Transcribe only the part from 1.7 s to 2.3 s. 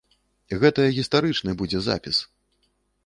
запіс.